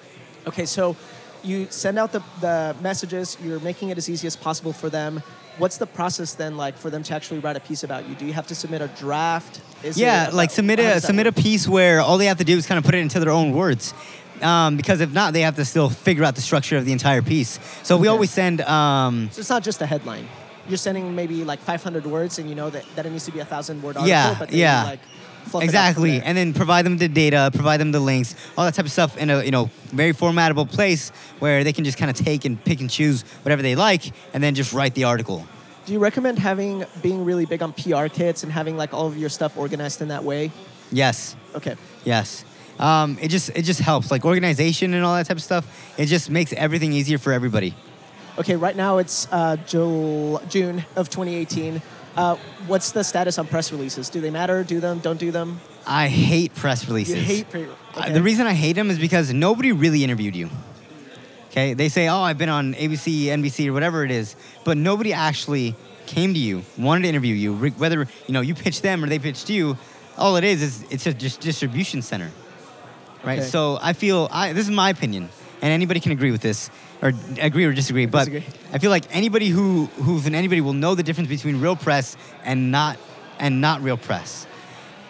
Okay, 0.48 0.66
so 0.66 0.96
you 1.44 1.68
send 1.70 1.98
out 1.98 2.12
the, 2.12 2.24
the 2.40 2.76
messages, 2.82 3.38
you're 3.44 3.60
making 3.60 3.90
it 3.90 3.98
as 3.98 4.10
easy 4.10 4.28
as 4.28 4.36
possible 4.36 4.74
for 4.74 4.90
them. 4.90 5.22
What's 5.58 5.78
the 5.78 5.86
process 5.86 6.34
then 6.34 6.58
like 6.58 6.78
for 6.78 6.90
them 6.90 7.04
to 7.04 7.14
actually 7.14 7.40
write 7.40 7.58
a 7.58 7.60
piece 7.60 7.84
about 7.84 8.08
you? 8.08 8.16
Do 8.16 8.26
you 8.26 8.34
have 8.34 8.48
to 8.48 8.56
submit 8.56 8.82
a 8.82 8.88
draft? 8.88 9.62
Is 9.84 9.98
yeah, 9.98 10.30
it 10.30 10.34
like 10.34 10.50
submit 10.50 10.80
a 10.80 11.02
submit 11.02 11.28
a 11.28 11.32
piece 11.32 11.68
where 11.68 12.00
all 12.00 12.18
they 12.18 12.28
have 12.28 12.38
to 12.38 12.44
do 12.44 12.58
is 12.58 12.66
kind 12.66 12.78
of 12.78 12.86
put 12.86 12.96
it 12.96 13.00
into 13.00 13.20
their 13.20 13.32
own 13.32 13.52
words. 13.52 13.94
Um, 14.42 14.76
because 14.76 15.02
if 15.02 15.14
not, 15.14 15.34
they 15.34 15.42
have 15.42 15.56
to 15.58 15.66
still 15.66 15.90
figure 15.90 16.24
out 16.24 16.36
the 16.36 16.42
structure 16.42 16.78
of 16.78 16.86
the 16.86 16.92
entire 16.92 17.22
piece. 17.22 17.60
So 17.84 17.98
we 17.98 18.08
always 18.08 18.32
send. 18.32 18.62
Um, 18.62 19.30
So 19.32 19.42
it's 19.42 19.50
not 19.50 19.62
just 19.62 19.82
a 19.82 19.86
headline. 19.86 20.28
You're 20.68 20.78
sending 20.78 21.16
maybe 21.16 21.44
like 21.44 21.60
500 21.60 22.06
words, 22.06 22.40
and 22.40 22.50
you 22.50 22.56
know 22.56 22.70
that, 22.70 22.86
that 22.96 23.06
it 23.06 23.12
needs 23.12 23.26
to 23.26 23.32
be 23.32 23.40
a 23.40 23.46
thousand 23.46 23.84
word 23.84 23.98
article. 23.98 24.08
Yeah, 24.08 24.36
but 24.40 24.52
yeah. 24.54 24.84
Like 24.84 25.00
fluff 25.46 25.64
it 25.64 25.66
out 25.66 25.70
exactly, 25.70 26.22
and 26.22 26.38
then 26.38 26.54
provide 26.54 26.86
them 26.86 26.98
the 26.98 27.08
data, 27.08 27.50
provide 27.54 27.80
them 27.80 27.92
the 27.92 28.00
links, 28.00 28.36
all 28.58 28.66
that 28.66 28.74
type 28.74 28.86
of 28.86 28.92
stuff 28.92 29.18
in 29.18 29.30
a 29.30 29.44
you 29.44 29.52
know 29.52 29.70
very 29.88 30.14
formatable 30.14 30.70
place 30.70 31.10
where 31.40 31.64
they 31.64 31.74
can 31.74 31.84
just 31.84 31.98
kind 31.98 32.10
of 32.12 32.16
take 32.18 32.46
and 32.46 32.64
pick 32.64 32.80
and 32.82 32.90
choose 32.90 33.24
whatever 33.44 33.62
they 33.62 33.76
like, 33.76 34.12
and 34.34 34.44
then 34.44 34.56
just 34.56 34.74
write 34.74 34.94
the 34.96 35.04
article. 35.06 35.46
Do 35.86 35.94
you 35.94 36.00
recommend 36.00 36.38
having 36.40 36.86
being 37.02 37.26
really 37.26 37.46
big 37.46 37.62
on 37.64 37.74
PR 37.74 38.06
kits 38.08 38.44
and 38.44 38.52
having 38.52 38.78
like 38.78 38.94
all 38.94 39.08
of 39.08 39.18
your 39.18 39.30
stuff 39.30 39.58
organized 39.58 40.02
in 40.02 40.10
that 40.10 40.24
way? 40.24 40.52
Yes, 40.92 41.36
Okay. 41.56 41.76
yes. 42.06 42.46
Um, 42.80 43.18
it 43.22 43.28
just 43.30 43.50
it 43.56 43.64
just 43.64 43.80
helps 43.80 44.10
like 44.12 44.26
organization 44.26 44.94
and 44.94 45.04
all 45.06 45.16
that 45.16 45.26
type 45.28 45.38
of 45.38 45.44
stuff. 45.44 45.66
It 45.98 46.06
just 46.08 46.30
makes 46.30 46.52
everything 46.54 46.94
easier 46.94 47.18
for 47.18 47.32
everybody. 47.34 47.76
Okay, 48.40 48.56
right 48.56 48.76
now 48.76 48.98
it's 48.98 49.28
uh, 49.32 49.58
Jul- 49.68 50.42
June 50.50 50.86
of 50.96 51.10
2018. 51.10 51.82
Uh, 52.16 52.36
what's 52.68 52.92
the 52.92 53.04
status 53.04 53.38
on 53.38 53.48
press 53.48 53.72
releases? 53.72 54.10
Do 54.10 54.20
they 54.22 54.30
matter? 54.32 54.64
Do 54.64 54.80
them? 54.80 55.00
Don't 55.00 55.20
do 55.20 55.32
them? 55.32 55.62
I 55.88 56.08
hate 56.08 56.54
press 56.56 56.88
releases. 56.88 57.16
You 57.16 57.22
hate 57.22 57.50
pre- 57.50 57.68
Uh. 57.96 58.10
The 58.10 58.22
reason 58.22 58.48
I 58.48 58.54
hate 58.54 58.74
them 58.74 58.90
is 58.90 59.00
because 59.00 59.34
nobody 59.34 59.72
really 59.72 60.04
interviewed 60.04 60.36
you. 60.36 60.50
Okay, 61.50 61.74
they 61.74 61.90
say, 61.90 62.08
"Oh, 62.08 62.22
I've 62.22 62.38
been 62.38 62.50
on 62.50 62.74
ABC, 62.76 63.26
NBC, 63.26 63.68
or 63.68 63.74
whatever 63.74 64.06
it 64.06 64.12
is," 64.12 64.36
but 64.64 64.78
nobody 64.78 65.12
actually 65.12 65.76
came 66.06 66.34
to 66.34 66.40
you, 66.40 66.64
wanted 66.78 67.02
to 67.04 67.10
interview 67.10 67.36
you. 67.36 67.54
Whether 67.72 68.08
you 68.28 68.34
know 68.34 68.42
you 68.42 68.56
pitched 68.56 68.84
them 68.84 69.04
or 69.04 69.08
they 69.08 69.20
pitched 69.20 69.50
you, 69.50 69.78
all 70.18 70.36
it 70.38 70.44
is 70.44 70.62
is 70.62 70.86
it's 70.90 71.06
a 71.08 71.14
just 71.14 71.42
distribution 71.42 72.02
center, 72.02 72.32
right? 73.24 73.40
Okay. 73.40 73.48
So 73.48 73.80
I 73.82 73.94
feel 73.94 74.30
I, 74.32 74.54
this 74.54 74.66
is 74.66 74.72
my 74.72 74.90
opinion, 74.90 75.30
and 75.62 75.72
anybody 75.72 76.00
can 76.00 76.12
agree 76.12 76.32
with 76.32 76.42
this 76.42 76.70
or 77.02 77.14
agree 77.40 77.66
or 77.66 77.74
disagree. 77.74 78.06
But 78.06 78.26
Disagree. 78.26 78.44
I 78.74 78.78
feel 78.80 78.90
like 78.92 79.06
anybody 79.16 79.48
who 79.50 79.86
who's 79.98 80.26
an 80.26 80.36
anybody 80.36 80.62
will 80.62 80.74
know 80.74 80.96
the 80.96 81.04
difference 81.04 81.30
between 81.30 81.60
real 81.62 81.76
press 81.76 82.18
and 82.44 82.72
not 82.72 82.98
and 83.40 83.62
not 83.62 83.82
real 83.82 83.98
press. 83.98 84.46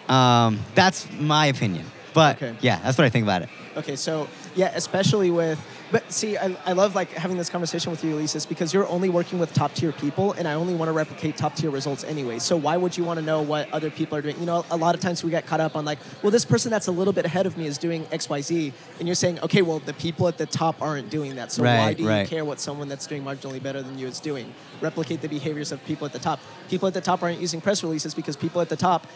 Um, 0.08 0.60
that's 0.74 1.10
my 1.12 1.46
opinion. 1.46 1.86
But 2.14 2.36
Okay. 2.42 2.54
yeah, 2.60 2.78
that's 2.82 2.98
what 2.98 3.04
I 3.06 3.08
think 3.10 3.22
about 3.24 3.42
it. 3.42 3.48
Okay, 3.76 3.96
so 3.96 4.28
yeah, 4.54 4.70
especially 4.74 5.30
with, 5.30 5.58
but 5.92 6.10
see, 6.10 6.38
I, 6.38 6.56
I 6.64 6.72
love 6.72 6.94
like 6.94 7.10
having 7.10 7.36
this 7.36 7.50
conversation 7.50 7.90
with 7.90 8.02
you, 8.02 8.10
Ulysses, 8.10 8.46
because 8.46 8.72
you're 8.72 8.88
only 8.88 9.10
working 9.10 9.38
with 9.38 9.52
top 9.52 9.74
tier 9.74 9.92
people, 9.92 10.32
and 10.32 10.48
I 10.48 10.54
only 10.54 10.74
want 10.74 10.88
to 10.88 10.92
replicate 10.92 11.36
top 11.36 11.54
tier 11.54 11.70
results 11.70 12.02
anyway. 12.02 12.38
So 12.38 12.56
why 12.56 12.78
would 12.78 12.96
you 12.96 13.04
want 13.04 13.20
to 13.20 13.24
know 13.24 13.42
what 13.42 13.70
other 13.72 13.90
people 13.90 14.16
are 14.16 14.22
doing? 14.22 14.38
You 14.40 14.46
know, 14.46 14.64
a 14.70 14.76
lot 14.76 14.94
of 14.94 15.02
times 15.02 15.22
we 15.22 15.30
get 15.30 15.46
caught 15.46 15.60
up 15.60 15.76
on 15.76 15.84
like, 15.84 15.98
well, 16.22 16.30
this 16.30 16.46
person 16.46 16.70
that's 16.70 16.86
a 16.86 16.92
little 16.92 17.12
bit 17.12 17.26
ahead 17.26 17.44
of 17.44 17.58
me 17.58 17.66
is 17.66 17.76
doing 17.76 18.06
X, 18.10 18.30
Y, 18.30 18.40
Z, 18.40 18.72
and 18.98 19.06
you're 19.06 19.14
saying, 19.14 19.38
okay, 19.40 19.60
well, 19.60 19.80
the 19.80 19.92
people 19.92 20.26
at 20.26 20.38
the 20.38 20.46
top 20.46 20.80
aren't 20.80 21.10
doing 21.10 21.36
that, 21.36 21.52
so 21.52 21.62
why 21.62 21.82
Right, 21.82 21.96
do 21.96 22.04
you 22.04 22.26
care 22.26 22.44
what 22.44 22.58
someone 22.58 22.88
that's 22.88 23.06
doing 23.06 23.22
marginally 23.22 23.62
better 23.62 23.82
than 23.82 23.98
you 23.98 24.06
is 24.06 24.18
doing? 24.18 24.54
Replicate 24.80 25.20
the 25.20 25.28
behaviors 25.28 25.72
of 25.72 25.84
people 25.84 26.06
at 26.06 26.12
the 26.12 26.18
top. 26.18 26.40
People 26.70 26.88
at 26.88 26.94
the 26.94 27.00
top 27.02 27.22
aren't 27.22 27.40
using 27.40 27.60
press 27.60 27.82
releases 27.82 28.14
because 28.14 28.34
people 28.34 28.60
at 28.62 28.70
the 28.70 28.76
top 28.76 29.06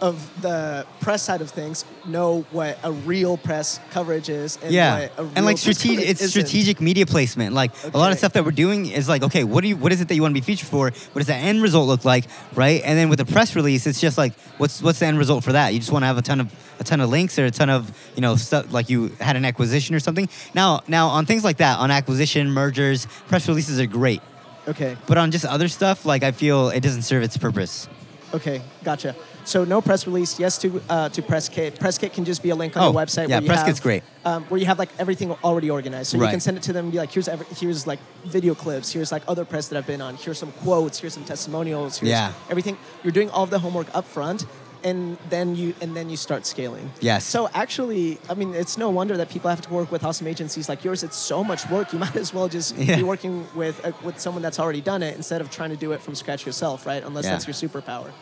of 0.00 0.42
the 0.42 0.86
press 1.00 1.22
side 1.22 1.40
of 1.40 1.50
things 1.50 1.84
know 2.06 2.42
what 2.52 2.78
a 2.84 2.92
real 2.92 3.36
press 3.36 3.80
coverage 3.90 4.28
is 4.28 4.56
and 4.62 4.72
yeah, 4.72 5.08
and 5.34 5.44
like 5.44 5.58
strategic, 5.58 6.08
it's 6.08 6.22
isn't. 6.22 6.28
strategic 6.30 6.80
media 6.80 7.04
placement. 7.06 7.54
Like 7.54 7.72
a 7.92 7.98
lot 7.98 8.12
of 8.12 8.18
stuff 8.18 8.32
that 8.34 8.44
we're 8.44 8.52
doing 8.52 8.86
is 8.86 9.08
like, 9.08 9.22
okay, 9.24 9.44
what 9.44 9.62
do 9.62 9.68
you, 9.68 9.76
what 9.76 9.90
is 9.92 10.00
it 10.00 10.08
that 10.08 10.14
you 10.14 10.22
want 10.22 10.34
to 10.34 10.40
be 10.40 10.44
featured 10.44 10.68
for? 10.68 10.84
What 10.90 11.14
does 11.16 11.26
that 11.26 11.42
end 11.42 11.62
result 11.62 11.88
look 11.88 12.04
like, 12.04 12.26
right? 12.54 12.80
And 12.84 12.98
then 12.98 13.08
with 13.08 13.18
the 13.18 13.24
press 13.26 13.56
release, 13.56 13.86
it's 13.86 14.00
just 14.00 14.16
like, 14.18 14.34
what's 14.58 14.80
what's 14.82 15.00
the 15.00 15.06
end 15.06 15.18
result 15.18 15.42
for 15.44 15.52
that? 15.52 15.72
You 15.74 15.80
just 15.80 15.90
want 15.92 16.02
to 16.04 16.06
have 16.06 16.18
a 16.18 16.22
ton 16.22 16.40
of 16.40 16.52
a 16.80 16.84
ton 16.84 17.00
of 17.00 17.10
links 17.10 17.38
or 17.38 17.46
a 17.46 17.50
ton 17.50 17.68
of 17.70 17.90
you 18.14 18.20
know 18.22 18.36
stuff 18.36 18.72
like 18.72 18.88
you 18.90 19.08
had 19.20 19.34
an 19.36 19.44
acquisition 19.44 19.94
or 19.96 20.00
something. 20.00 20.28
Now, 20.54 20.82
now 20.86 21.08
on 21.08 21.26
things 21.26 21.42
like 21.44 21.56
that, 21.58 21.78
on 21.78 21.90
acquisition, 21.90 22.50
mergers, 22.52 23.06
press 23.26 23.48
releases 23.48 23.80
are 23.80 23.86
great. 23.86 24.22
Okay, 24.68 24.96
But 25.06 25.16
on 25.16 25.30
just 25.30 25.44
other 25.46 25.66
stuff, 25.66 26.04
like 26.04 26.22
I 26.22 26.30
feel 26.32 26.68
it 26.68 26.80
doesn't 26.82 27.02
serve 27.02 27.22
its 27.22 27.36
purpose. 27.38 27.88
okay, 28.34 28.60
gotcha. 28.84 29.16
So 29.48 29.64
no 29.64 29.80
press 29.80 30.06
release, 30.06 30.38
yes 30.38 30.58
to 30.58 30.82
uh, 30.90 31.08
to 31.08 31.22
press 31.22 31.48
kit. 31.48 31.80
Press 31.80 31.96
kit 31.96 32.12
can 32.12 32.24
just 32.26 32.42
be 32.42 32.50
a 32.50 32.54
link 32.54 32.76
on 32.76 32.82
Oh, 32.82 32.86
your 32.92 33.00
website. 33.00 33.28
yeah, 33.28 33.36
where 33.36 33.42
you 33.42 33.46
press 33.48 33.60
have, 33.60 33.66
kit's 33.68 33.80
great. 33.80 34.02
Um, 34.26 34.44
where 34.50 34.60
you 34.60 34.66
have 34.66 34.78
like 34.78 34.90
everything 34.98 35.30
already 35.42 35.70
organized, 35.70 36.10
so 36.10 36.18
you 36.18 36.28
can 36.28 36.40
send 36.40 36.58
it 36.58 36.62
to 36.64 36.72
them 36.74 36.84
and 36.86 36.92
be 36.92 36.98
like, 36.98 37.10
here's 37.10 37.28
every, 37.28 37.46
here's 37.56 37.86
like 37.86 37.98
video 38.26 38.54
clips, 38.54 38.92
here's 38.92 39.10
like 39.10 39.22
other 39.26 39.46
press 39.46 39.68
that 39.68 39.78
I've 39.78 39.86
been 39.86 40.02
on, 40.02 40.16
here's 40.16 40.38
some 40.38 40.52
quotes, 40.52 41.00
here's 41.00 41.14
some 41.14 41.24
testimonials, 41.24 41.98
here's 41.98 42.10
Yeah. 42.10 42.32
everything. 42.50 42.76
You're 43.02 43.12
doing 43.18 43.30
all 43.30 43.42
of 43.44 43.50
the 43.50 43.58
homework 43.58 43.88
up 43.94 44.04
front. 44.04 44.44
And 44.84 45.18
then 45.28 45.56
you 45.56 45.74
and 45.80 45.96
then 45.96 46.08
you 46.08 46.16
start 46.16 46.46
scaling. 46.46 46.92
Yes. 47.00 47.24
So 47.24 47.48
actually, 47.52 48.18
I 48.30 48.34
mean, 48.34 48.54
it's 48.54 48.78
no 48.78 48.90
wonder 48.90 49.16
that 49.16 49.28
people 49.28 49.50
have 49.50 49.60
to 49.62 49.70
work 49.74 49.90
with 49.90 50.04
awesome 50.04 50.28
agencies 50.28 50.68
like 50.68 50.84
yours. 50.84 51.02
It's 51.02 51.16
so 51.16 51.42
much 51.42 51.68
work. 51.68 51.92
You 51.92 51.98
might 52.06 52.14
as 52.14 52.32
well 52.32 52.46
just 52.48 52.76
Yeah. 52.76 52.94
be 52.94 53.02
working 53.02 53.44
with 53.56 53.76
uh, 53.84 53.90
with 54.04 54.20
someone 54.20 54.40
that's 54.42 54.60
already 54.60 54.80
done 54.80 55.02
it 55.02 55.16
instead 55.16 55.40
of 55.40 55.50
trying 55.50 55.70
to 55.70 55.76
do 55.76 55.90
it 55.94 56.00
from 56.00 56.14
scratch 56.14 56.46
yourself, 56.46 56.86
right? 56.86 57.02
Unless 57.02 57.24
Yeah. 57.24 57.32
that's 57.32 57.46
your 57.48 57.54
superpower. 57.64 58.12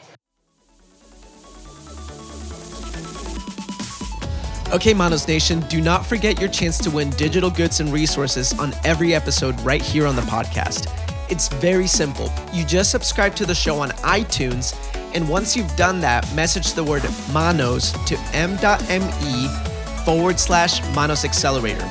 Okay, 4.73 4.93
Manos 4.93 5.29
Nation, 5.29 5.61
do 5.69 5.81
not 5.81 6.05
forget 6.05 6.41
your 6.41 6.49
chance 6.49 6.77
to 6.79 6.91
win 6.91 7.11
digital 7.11 7.51
goods 7.51 7.79
and 7.79 7.93
resources 7.93 8.53
on 8.59 8.75
every 8.85 9.15
episode 9.15 9.59
right 9.61 9.81
here 9.81 10.09
on 10.09 10.17
the 10.17 10.23
podcast. 10.23 10.91
It's 11.31 11.47
very 11.49 11.87
simple. 11.87 12.33
You 12.53 12.65
just 12.65 12.91
subscribe 12.91 13.37
to 13.37 13.47
the 13.47 13.55
show 13.55 13.79
on 13.79 13.91
iTunes, 14.03 14.75
and 15.15 15.29
once 15.29 15.57
you've 15.57 15.75
done 15.77 16.01
that, 16.01 16.31
message 16.35 16.73
the 16.75 16.83
word 16.83 17.05
Manos 17.33 17.93
to 18.07 18.19
m.me 18.35 19.49
forward 20.05 20.41
slash 20.41 20.83
Manos 20.97 21.25
Accelerator. 21.25 21.89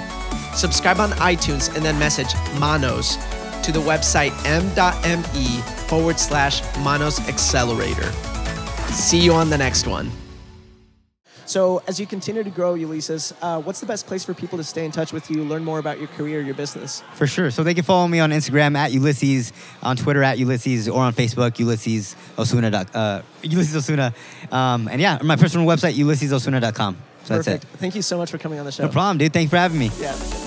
Subscribe 0.53 0.99
on 0.99 1.11
iTunes 1.11 1.73
and 1.73 1.83
then 1.83 1.97
message 1.97 2.33
Manos 2.59 3.15
to 3.63 3.71
the 3.71 3.79
website 3.79 4.33
m.me 4.45 5.61
forward 5.87 6.19
slash 6.19 6.61
Manos 6.79 7.25
Accelerator. 7.29 8.11
See 8.91 9.19
you 9.19 9.31
on 9.31 9.49
the 9.49 9.57
next 9.57 9.87
one. 9.87 10.11
So 11.45 11.83
as 11.87 11.99
you 11.99 12.05
continue 12.07 12.43
to 12.43 12.49
grow, 12.49 12.73
Ulysses, 12.73 13.33
uh, 13.41 13.61
what's 13.61 13.79
the 13.79 13.85
best 13.85 14.07
place 14.07 14.25
for 14.25 14.33
people 14.33 14.57
to 14.57 14.63
stay 14.63 14.83
in 14.83 14.91
touch 14.91 15.13
with 15.13 15.29
you, 15.29 15.43
learn 15.43 15.63
more 15.63 15.79
about 15.79 15.99
your 15.99 16.07
career, 16.07 16.41
your 16.41 16.55
business? 16.55 17.03
For 17.13 17.27
sure. 17.27 17.51
So 17.51 17.63
they 17.63 17.73
can 17.73 17.83
follow 17.83 18.07
me 18.07 18.19
on 18.19 18.31
Instagram 18.31 18.75
at 18.75 18.91
Ulysses, 18.91 19.53
on 19.83 19.95
Twitter 19.95 20.23
at 20.23 20.39
Ulysses, 20.39 20.89
or 20.89 21.01
on 21.01 21.13
Facebook, 21.13 21.59
Ulysses 21.59 22.15
Osuna. 22.37 22.85
Uh, 22.93 23.21
Ulysses 23.43 23.75
Osuna. 23.75 24.13
Um, 24.51 24.87
and 24.87 24.99
yeah, 24.99 25.19
my 25.23 25.35
personal 25.35 25.67
website, 25.67 25.93
ulyssesosuna.com. 25.93 26.97
So 27.23 27.33
that's 27.35 27.47
Perfect. 27.47 27.63
it. 27.63 27.77
Thank 27.77 27.95
you 27.95 28.01
so 28.01 28.17
much 28.17 28.31
for 28.31 28.37
coming 28.37 28.59
on 28.59 28.65
the 28.65 28.71
show. 28.71 28.83
No 28.83 28.89
problem, 28.89 29.17
dude. 29.17 29.33
Thanks 29.33 29.49
for 29.49 29.57
having 29.57 29.79
me. 29.79 29.91
Yeah. 29.99 30.44